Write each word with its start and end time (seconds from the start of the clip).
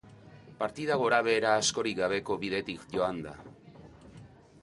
Partida 0.61 0.95
gora-behera 1.01 1.51
askorik 1.57 1.99
gabeko 2.01 2.39
bidetik 2.45 2.89
joan 2.97 3.23
da. 3.29 3.37